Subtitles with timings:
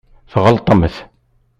[0.31, 0.95] Tɣelṭemt.